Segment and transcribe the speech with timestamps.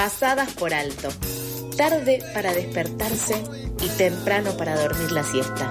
[0.00, 1.10] pasadas por alto,
[1.76, 3.34] tarde para despertarse
[3.82, 5.68] y temprano para dormir la siesta.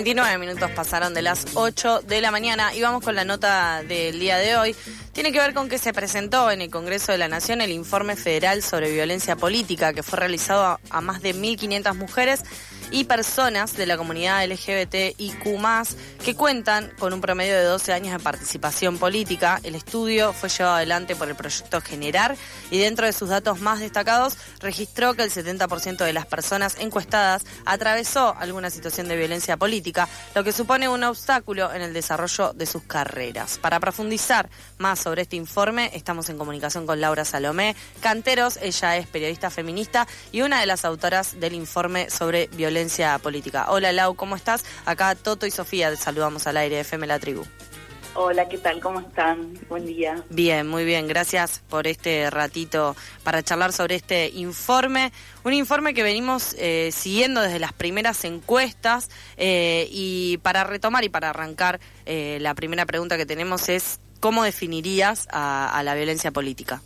[0.00, 4.18] 29 minutos pasaron de las 8 de la mañana y vamos con la nota del
[4.18, 4.74] día de hoy.
[5.20, 8.16] Tiene que ver con que se presentó en el Congreso de la Nación el informe
[8.16, 12.42] federal sobre violencia política que fue realizado a, más de 1.500 mujeres
[12.90, 15.44] y personas de la comunidad LGBTIQ
[16.24, 19.60] que cuentan con un promedio de 12 años de participación política.
[19.62, 22.34] El estudio fue llevado adelante por el proyecto Generar
[22.70, 27.44] y dentro de sus datos más destacados registró que el 70% de las personas encuestadas
[27.66, 32.64] atravesó alguna situación de violencia política, lo que supone un obstáculo en el desarrollo de
[32.64, 33.58] sus carreras.
[33.58, 39.06] Para profundizar más sobre este informe, estamos en comunicación con Laura Salomé Canteros, ella es
[39.06, 43.66] periodista feminista y una de las autoras del informe sobre violencia política.
[43.68, 44.64] Hola Lau, ¿cómo estás?
[44.84, 47.44] Acá Toto y Sofía, te saludamos al aire de FM La Tribu.
[48.14, 48.80] Hola, ¿qué tal?
[48.80, 49.54] ¿Cómo están?
[49.68, 50.24] Buen día.
[50.30, 51.06] Bien, muy bien.
[51.06, 55.12] Gracias por este ratito para charlar sobre este informe.
[55.44, 61.08] Un informe que venimos eh, siguiendo desde las primeras encuestas eh, y para retomar y
[61.08, 66.82] para arrancar, eh, la primera pregunta que tenemos es, ¿cómo definirías a la violencia política?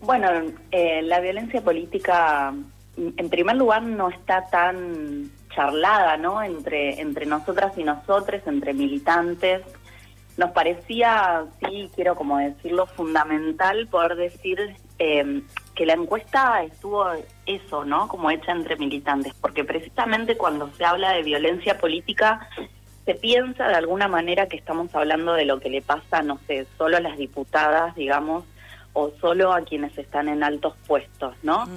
[0.00, 0.28] Bueno,
[0.72, 2.52] la violencia política
[2.96, 6.42] en primer lugar no está tan charlada, ¿no?
[6.42, 9.62] Entre, entre nosotras y nosotros, entre militantes.
[10.36, 15.42] Nos parecía, sí, quiero como decirlo, fundamental poder decir em,
[15.74, 17.06] que la encuesta estuvo
[17.46, 18.06] eso, ¿no?
[18.08, 22.48] Como hecha entre militantes, porque precisamente cuando se habla de violencia política
[23.06, 26.66] se piensa de alguna manera que estamos hablando de lo que le pasa, no sé,
[26.76, 28.44] solo a las diputadas, digamos,
[28.92, 31.68] o solo a quienes están en altos puestos, ¿no?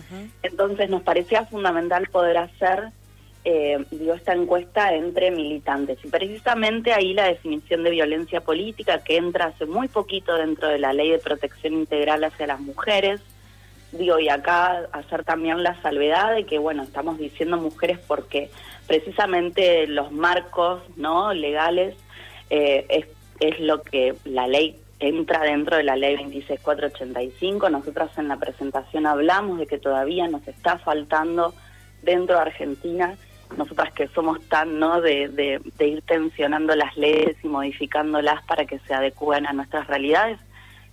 [0.42, 2.90] Entonces nos parecía fundamental poder hacer
[3.46, 3.86] eh,
[4.16, 9.66] esta encuesta entre militantes y precisamente ahí la definición de violencia política que entra hace
[9.66, 13.22] muy poquito dentro de la ley de protección integral hacia las mujeres,
[13.92, 18.50] digo, y acá hacer también la salvedad de que, bueno, estamos diciendo mujeres porque
[18.90, 21.96] precisamente los marcos, ¿no?, legales
[22.50, 23.06] eh, es,
[23.40, 27.70] es lo que la ley entra dentro de la ley 26485.
[27.70, 31.54] Nosotras en la presentación hablamos de que todavía nos está faltando
[32.02, 33.16] dentro de Argentina,
[33.56, 35.28] nosotras que somos tan no de,
[35.78, 40.40] de, ir tensionando las leyes y modificándolas para que se adecúen a nuestras realidades,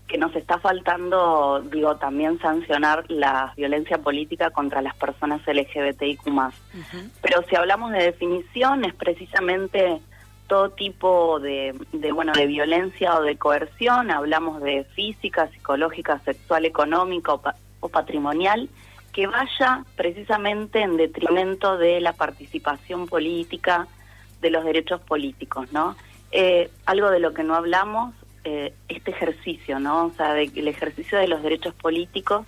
[0.06, 6.22] que nos está faltando, digo, también sancionar la violencia política contra las personas LGBTIQ+.
[7.20, 10.00] Pero si hablamos de definición, es precisamente
[10.46, 11.74] todo tipo de,
[12.12, 18.68] bueno de violencia o de coerción, hablamos de física, psicológica, sexual, económica o, patrimonial,
[19.12, 23.88] que vaya precisamente en detrimento de la participación política,
[24.40, 25.96] de los derechos políticos, ¿no?
[26.30, 28.14] Eh, algo de lo que no hablamos,
[28.48, 30.06] eh, este ejercicio, ¿no?
[30.06, 32.46] O sea, el ejercicio de los derechos políticos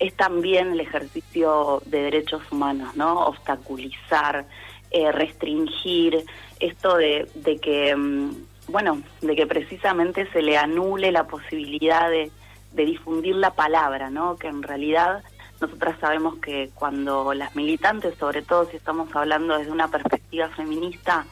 [0.00, 3.20] es también el ejercicio de derechos humanos, ¿no?
[3.26, 4.46] Obstaculizar,
[4.90, 6.24] eh, restringir,
[6.58, 8.32] esto de, de que, mm,
[8.66, 12.32] bueno, de que precisamente se le anule la posibilidad de,
[12.72, 14.34] de difundir la palabra, ¿no?
[14.38, 15.22] Que en realidad
[15.60, 21.26] nosotras sabemos que cuando las militantes, sobre todo si estamos hablando desde una perspectiva feminista,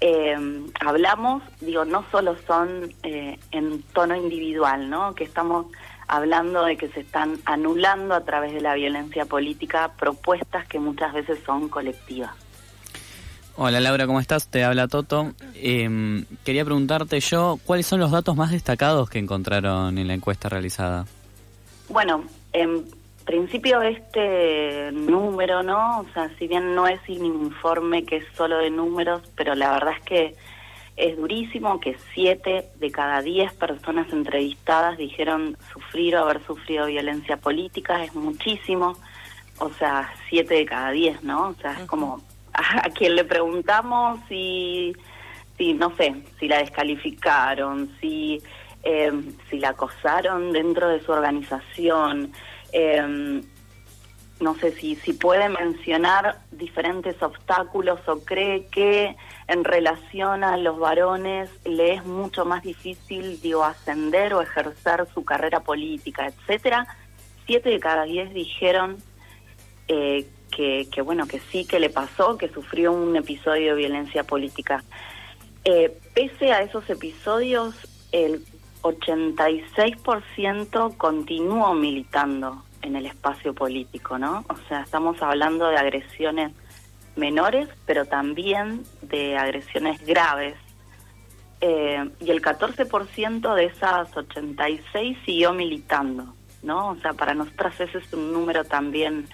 [0.00, 0.36] eh,
[0.80, 5.14] hablamos, digo, no solo son eh, en tono individual, ¿no?
[5.14, 5.66] Que estamos
[6.06, 11.12] hablando de que se están anulando a través de la violencia política propuestas que muchas
[11.12, 12.30] veces son colectivas.
[13.56, 14.46] Hola Laura, ¿cómo estás?
[14.46, 15.32] Te habla Toto.
[15.54, 20.48] Em, quería preguntarte yo, ¿cuáles son los datos más destacados que encontraron en la encuesta
[20.48, 21.06] realizada?
[21.88, 22.22] Bueno,
[22.52, 22.84] en
[23.28, 26.00] principio este número, ¿no?
[26.00, 29.70] O sea, si bien no es un informe que es solo de números, pero la
[29.72, 30.34] verdad es que
[30.96, 37.36] es durísimo que siete de cada diez personas entrevistadas dijeron sufrir o haber sufrido violencia
[37.36, 38.96] política, es muchísimo.
[39.58, 41.48] O sea, siete de cada diez, ¿no?
[41.48, 42.22] O sea, es como
[42.54, 44.96] a quien le preguntamos si,
[45.58, 48.40] si no sé, si la descalificaron, si,
[48.84, 49.12] eh,
[49.50, 52.32] si la acosaron dentro de su organización,
[52.72, 53.42] eh,
[54.40, 59.16] no sé si, si puede mencionar diferentes obstáculos o cree que
[59.48, 65.24] en relación a los varones le es mucho más difícil, digo, ascender o ejercer su
[65.24, 66.86] carrera política, etcétera.
[67.46, 68.98] Siete de cada diez dijeron
[69.88, 74.84] eh, que, bueno, que sí que le pasó, que sufrió un episodio de violencia política.
[75.64, 77.74] Eh, pese a esos episodios,
[78.12, 78.44] el
[78.82, 84.44] 86% continuó militando en el espacio político, ¿no?
[84.48, 86.52] O sea, estamos hablando de agresiones
[87.16, 90.56] menores, pero también de agresiones graves.
[91.60, 96.90] Eh, y el 14% de esas 86 siguió militando, ¿no?
[96.90, 99.28] O sea, para nosotras ese es un número también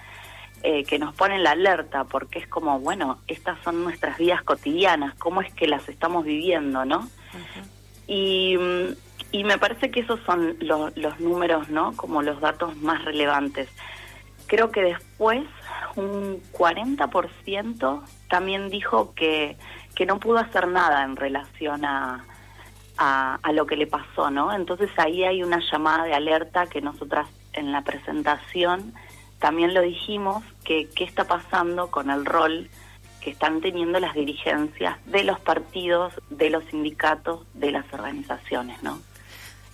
[0.63, 4.41] eh, que nos pone en la alerta, porque es como, bueno, estas son nuestras vidas
[4.41, 7.07] cotidianas, ¿cómo es que las estamos viviendo, no?
[8.07, 8.57] Y,
[9.31, 11.95] y, me parece que esos son los números, ¿no?
[11.95, 13.69] Como los datos más relevantes.
[14.47, 15.43] Creo que después
[15.95, 19.57] un 40% también dijo que,
[19.95, 22.25] que no pudo hacer nada en relación a,
[22.97, 24.53] a, lo que le pasó, ¿no?
[24.53, 28.93] Entonces ahí hay una llamada de alerta que nosotras en la presentación
[29.39, 32.69] también lo dijimos, que qué está pasando con el rol
[33.25, 38.99] que están teniendo las dirigencias de los partidos, de los sindicatos, de las organizaciones, ¿no?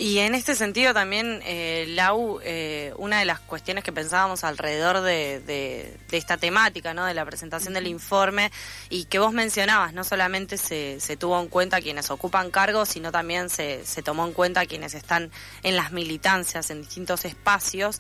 [0.01, 5.01] Y en este sentido también, eh, Lau, eh, una de las cuestiones que pensábamos alrededor
[5.01, 7.06] de, esta temática, ¿no?
[7.06, 8.51] de la presentación del informe,
[8.89, 13.51] y que vos mencionabas, no solamente se, tuvo en cuenta quienes ocupan cargos, sino también
[13.51, 15.30] se, se tomó en cuenta quienes están
[15.62, 18.00] en las militancias, en distintos espacios.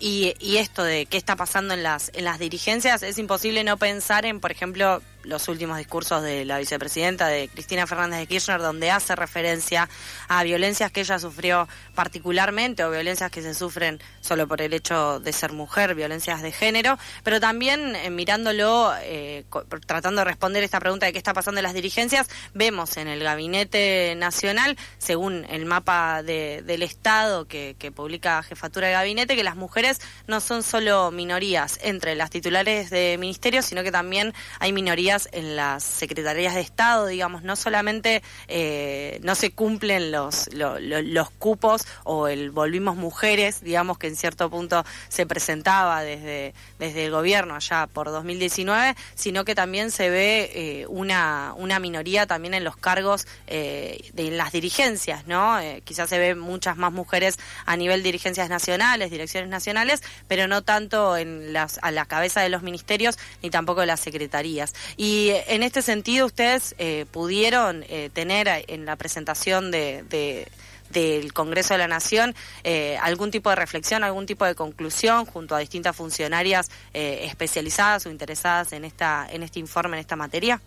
[0.00, 3.76] Y, y esto de qué está pasando en las, en las dirigencias, es imposible no
[3.76, 8.60] pensar en, por ejemplo, los últimos discursos de la vicepresidenta de Cristina Fernández de Kirchner,
[8.60, 9.88] donde hace referencia
[10.28, 15.20] a violencias que ella sufrió particularmente o violencias que se sufren solo por el hecho
[15.20, 19.44] de ser mujer, violencias de género, pero también eh, mirándolo, eh,
[19.86, 23.22] tratando de responder esta pregunta de qué está pasando en las dirigencias, vemos en el
[23.22, 29.56] Gabinete Nacional, según el mapa del Estado que, que publica Jefatura de Gabinete, que las
[29.56, 35.15] mujeres no son solo minorías entre las titulares de ministerios, sino que también hay minorías
[35.32, 41.86] en las secretarías de Estado, digamos, no solamente eh, no se cumplen los, los cupos
[42.04, 47.54] o el volvimos mujeres, digamos, que en cierto punto se presentaba desde, desde el gobierno
[47.54, 52.76] allá por 2019, sino que también se ve eh, una, una minoría también en los
[52.76, 55.56] cargos eh, de las dirigencias, ¿no?
[55.84, 61.16] quizás se ve muchas más mujeres a nivel dirigencias nacionales, direcciones nacionales, pero no tanto
[61.16, 64.74] en las, a la cabeza de los ministerios ni tampoco de las secretarías.
[65.08, 70.46] En este sentido, ustedes eh, pudieron eh, tener en la presentación de,
[70.90, 75.54] del Congreso de la Nación eh, algún tipo de reflexión, algún tipo de conclusión junto
[75.54, 80.60] a distintas funcionarias especializadas o interesadas en esta en este informe, en esta materia.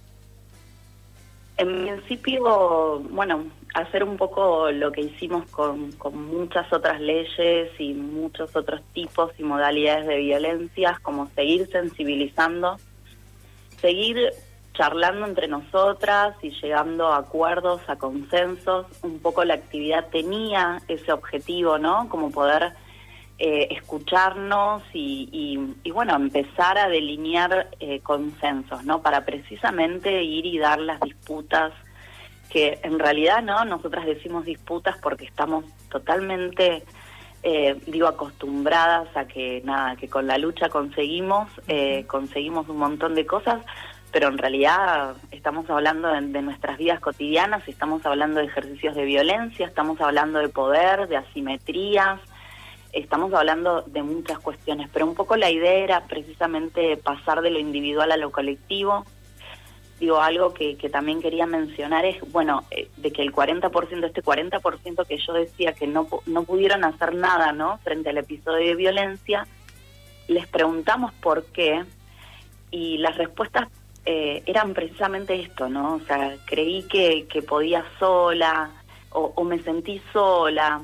[1.57, 3.43] En principio, bueno,
[3.73, 9.31] hacer un poco lo que hicimos con, con muchas otras leyes y muchos otros tipos
[9.37, 12.77] y modalidades de violencias, como seguir sensibilizando
[13.81, 14.31] seguir
[14.73, 18.85] charlando entre nosotras y llegando a acuerdos, a consensos.
[19.03, 22.07] Un poco la actividad tenía ese objetivo, ¿no?
[22.07, 22.73] Como poder
[23.39, 29.01] eh, escucharnos y, y, bueno, empezar a delinear eh, consensos, ¿no?
[29.01, 31.73] Para precisamente ir y dar las disputas
[32.49, 33.63] que en realidad, ¿no?
[33.65, 36.83] Nosotras decimos disputas porque estamos totalmente
[37.43, 43.15] eh, digo, acostumbradas a que nada, que con la lucha conseguimos, eh, conseguimos un montón
[43.15, 43.61] de cosas,
[44.11, 49.67] pero en realidad estamos hablando de, nuestras vidas cotidianas, estamos hablando de ejercicios de violencia,
[49.67, 52.19] estamos hablando de poder, de asimetrías,
[52.91, 57.59] estamos hablando de muchas cuestiones, pero un poco la idea era precisamente pasar de lo
[57.59, 59.05] individual a lo colectivo,
[59.99, 65.05] digo, algo que, también quería mencionar es, bueno, eh, de que el 40%, este 40%
[65.05, 67.77] que yo decía que no, no pudieron hacer nada, ¿no?
[67.79, 69.47] Frente al episodio de violencia,
[70.27, 71.83] les preguntamos por qué
[72.71, 73.67] y las respuestas
[74.05, 75.95] eh, eran precisamente esto, ¿no?
[75.95, 78.71] O sea, creí que, que podía sola
[79.11, 80.81] o, me sentí sola,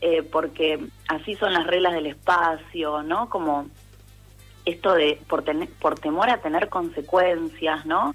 [0.00, 3.28] eh, porque así son las reglas del espacio, ¿no?
[3.28, 3.66] Como
[4.64, 5.44] esto de por,
[5.78, 8.14] por temor a tener consecuencias, ¿no?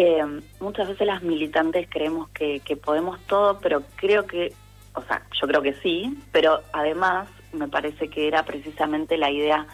[0.00, 0.24] Eh,
[0.60, 4.52] muchas veces las militantes creemos que, podemos todo, pero creo que,
[4.94, 9.66] o sea, yo creo que sí, pero además me parece que era precisamente la idea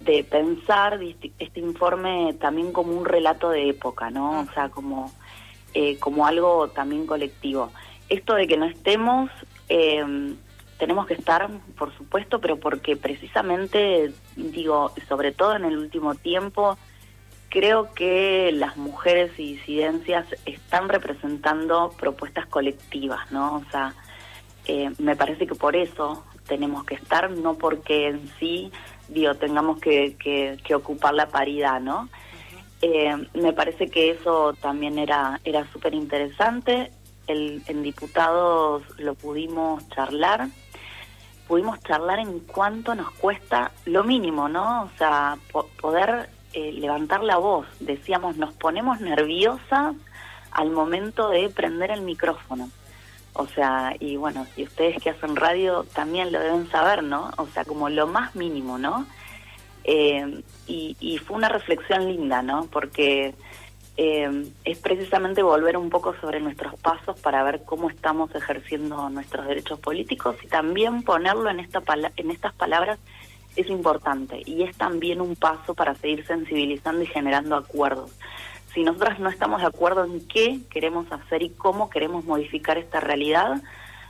[0.00, 0.98] de pensar
[1.38, 4.40] este informe también como un relato de época, ¿no?
[4.40, 5.12] O sea, como,
[5.74, 7.72] eh, como algo también colectivo.
[8.08, 9.30] Esto de que no estemos,
[9.68, 10.34] eh,
[10.78, 16.78] tenemos que estar, por supuesto, pero porque precisamente, digo, sobre todo en el último tiempo,
[17.52, 23.56] creo que las mujeres y disidencias están representando propuestas colectivas, ¿no?
[23.56, 23.94] O sea,
[24.64, 28.72] eh, me parece que por eso tenemos que estar, no porque en sí,
[29.08, 32.08] digo, tengamos que, que, ocupar la paridad, ¿no?
[32.80, 36.90] Eh, me parece que eso también era, era súper interesante.
[37.26, 40.48] El, en diputados lo pudimos charlar.
[41.46, 44.84] Pudimos charlar en cuánto nos cuesta lo mínimo, ¿no?
[44.84, 45.36] O sea,
[45.82, 47.66] poder eh, levantar la voz.
[47.80, 49.94] Decíamos, nos ponemos nerviosas
[50.50, 52.70] al momento de prender el micrófono.
[53.34, 57.30] O sea, y bueno, y ustedes que hacen radio también lo deben saber, ¿no?
[57.38, 59.06] O sea, como lo más mínimo, ¿no?
[59.84, 62.66] Eh, y, y, fue una reflexión linda, ¿no?
[62.70, 63.34] Porque
[63.96, 69.46] eh, es precisamente volver un poco sobre nuestros pasos para ver cómo estamos ejerciendo nuestros
[69.46, 71.82] derechos políticos y también ponerlo en, esta
[72.16, 72.98] en estas palabras
[73.56, 78.12] es importante y es también un paso para seguir sensibilizando y generando acuerdos.
[78.74, 83.00] Si nosotras no estamos de acuerdo en qué queremos hacer y cómo queremos modificar esta
[83.00, 83.62] realidad,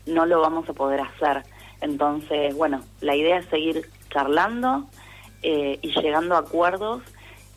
[0.07, 1.43] no lo vamos a poder hacer.
[1.81, 4.89] Entonces, bueno, la idea es seguir charlando
[5.43, 7.03] eh, y llegando a acuerdos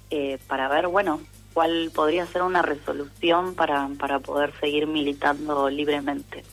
[0.09, 1.19] eh, para ver, bueno,
[1.53, 6.43] cuál podría ser una resolución para, para poder seguir militando libremente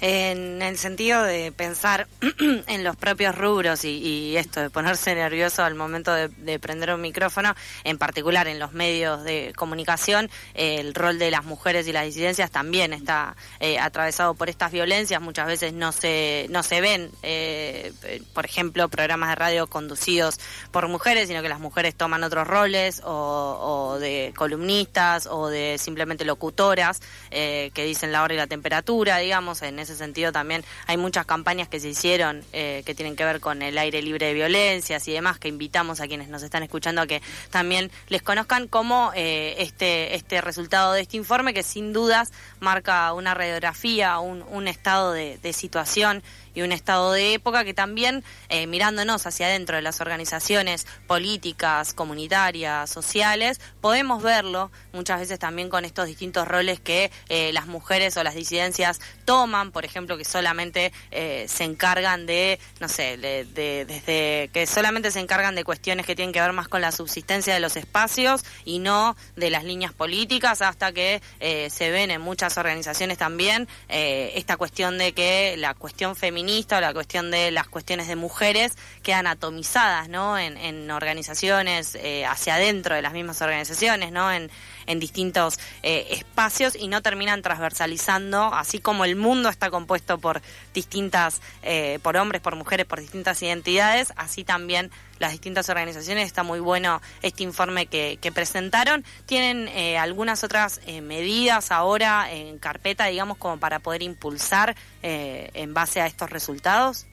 [0.00, 2.06] en el sentido de pensar
[2.66, 7.54] en los propios rubros y, esto de ponerse nervioso al momento de, prender un micrófono,
[7.84, 12.50] en particular en los medios de comunicación, el rol de las mujeres y las disidencias
[12.50, 15.20] también está eh, atravesado por estas violencias.
[15.20, 17.92] Muchas veces no se no se ven, eh,
[18.34, 20.38] por ejemplo, programas de radio conducidos
[20.70, 26.24] por mujeres, sino que las mujeres toman otros roles o, de columnistas o de simplemente
[26.24, 30.96] locutoras eh, que dicen la hora y la temperatura, digamos, en ese sentido también hay
[30.96, 34.34] muchas campañas que se hicieron eh, que tienen que ver con el aire libre de
[34.34, 38.68] violencias y demás, que invitamos a quienes nos están escuchando a que también les conozcan
[38.68, 44.42] como eh, este, este resultado de este informe, que sin dudas marca una radiografía, un,
[44.48, 46.22] un estado de situación
[46.54, 51.94] y un estado de época que también, eh, mirándonos hacia adentro de las organizaciones políticas,
[51.94, 58.16] comunitarias, sociales, podemos verlo muchas veces también con estos distintos roles que eh, las mujeres
[58.16, 63.44] o las disidencias toman, por ejemplo, que solamente eh, se encargan de, no sé, de,
[63.84, 67.54] desde que solamente se encargan de cuestiones que tienen que ver más con la subsistencia
[67.54, 72.56] de los espacios y no de las líneas políticas, hasta que se ven en muchas
[72.58, 76.39] organizaciones también esta cuestión de que la cuestión feminista
[76.76, 80.38] o la cuestión de las cuestiones de mujeres quedan atomizadas, ¿no?
[80.38, 84.32] En, organizaciones, eh, hacia adentro de las mismas organizaciones, ¿no?
[84.32, 84.50] En,
[84.86, 90.42] distintos eh, espacios y no terminan transversalizando, así como el mundo está compuesto por
[90.74, 96.26] distintas, eh, por hombres, por mujeres, por distintas identidades, así también las distintas organizaciones.
[96.26, 99.04] Está muy bueno este informe que, presentaron.
[99.26, 106.00] ¿Tienen eh, algunas otras medidas ahora en carpeta, digamos, como para poder impulsar en base
[106.00, 107.06] a estos resultados?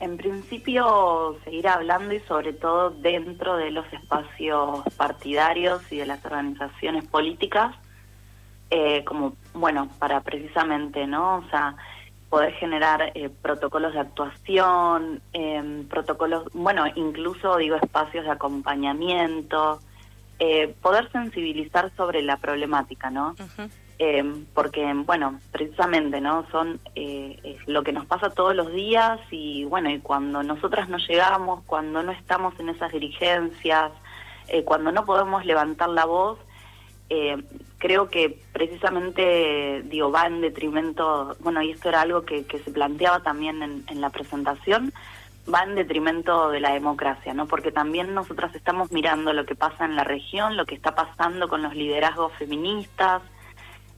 [0.00, 6.24] En principio, seguir hablando y sobre todo dentro de los espacios partidarios y de las
[6.24, 7.74] organizaciones políticas,
[9.04, 11.38] como, bueno, para precisamente, ¿no?
[11.38, 11.76] O sea,
[12.30, 19.80] poder generar eh, protocolos de actuación, eh, protocolos, bueno, incluso digo espacios de acompañamiento,
[20.38, 23.34] eh, poder sensibilizar sobre la problemática, ¿no?
[24.02, 26.46] Em, porque, bueno, precisamente, ¿no?
[26.50, 26.80] Son
[27.66, 32.02] lo que nos pasa todos los días y, bueno, y cuando nosotras no llegamos, cuando
[32.02, 33.92] no estamos en esas dirigencias,
[34.64, 36.38] cuando no podemos levantar la voz,
[37.10, 37.42] eh,
[37.78, 43.20] creo que precisamente digo va en detrimento bueno y esto era algo que, se planteaba
[43.20, 44.92] también en, la presentación
[45.52, 49.86] va en detrimento de la democracia no porque también nosotras estamos mirando lo que pasa
[49.86, 53.22] en la región lo que está pasando con los liderazgos feministas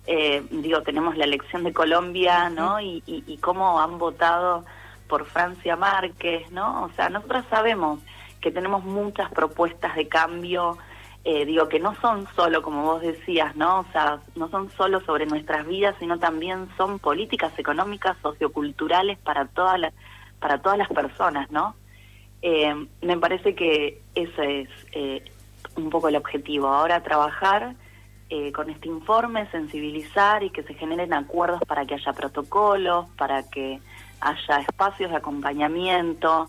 [0.07, 4.65] eh, digo tenemos la elección de Colombia no y, y cómo han votado
[5.09, 8.01] por Francia Márquez no o sea nosotras sabemos
[8.41, 10.79] que tenemos muchas propuestas de cambio
[11.25, 13.81] eh, digo que no son solo, como vos decías, ¿no?
[13.81, 19.47] O sea, no son solo sobre nuestras vidas, sino también son políticas económicas, socioculturales para
[19.47, 19.95] todas las,
[20.41, 21.77] para todas las personas, ¿no?
[22.43, 25.25] Eh, me parece que ese es eh,
[25.77, 26.67] un poco el objetivo.
[26.67, 27.77] Ahora trabajar
[28.55, 33.79] con este informe, sensibilizar y que se generen acuerdos para que haya protocolos, para que
[34.21, 36.49] haya espacios de acompañamiento,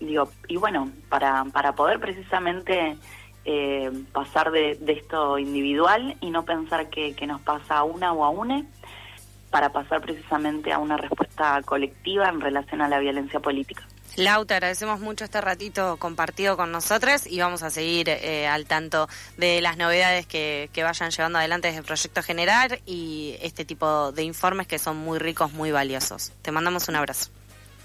[0.00, 2.98] digo, y bueno, para, para poder precisamente
[3.46, 8.28] eh, pasar de, esto individual y no pensar que, nos pasa a una o a
[8.28, 8.66] une
[9.50, 13.86] para pasar precisamente a una respuesta colectiva en relación a la violencia política.
[14.16, 18.66] Lau, te agradecemos mucho este ratito compartido con nosotros y vamos a seguir eh, al
[18.66, 23.64] tanto de las novedades que, que, vayan llevando adelante desde el proyecto Generar y este
[23.64, 26.32] tipo de informes que son muy ricos, muy valiosos.
[26.42, 27.30] Te mandamos un abrazo.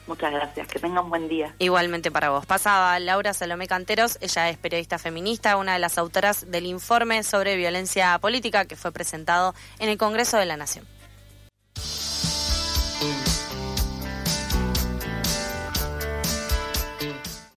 [0.07, 1.55] Muchas gracias, que tengan un buen día.
[1.57, 2.45] Igualmente para vos.
[2.45, 7.55] Pasaba Laura Salomé Canteros, ella es periodista feminista, una de las autoras del informe sobre
[7.55, 10.85] violencia política que fue presentado en el Congreso de la Nación.